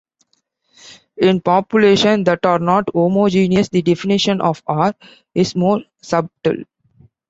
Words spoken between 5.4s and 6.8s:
more subtle.